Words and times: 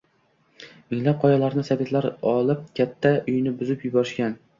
Minglab 0.93 1.19
qo’ylarini 1.23 1.63
sovetlar 1.67 2.07
olib, 2.31 2.63
katta 2.81 3.13
uyini 3.27 3.55
buzib 3.61 3.87
yuborishgan. 3.89 4.35